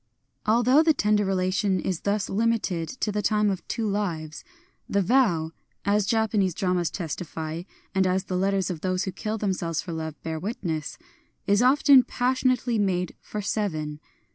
[0.47, 4.43] Although the tender relation is thus limited to the time of two lives,
[4.89, 5.51] the vow—
[5.85, 7.61] (as Japa nese dramas testify,
[7.93, 10.97] and as the letters of those who kill themselves for love bear witness)—
[11.45, 13.99] is often passionately made for seven.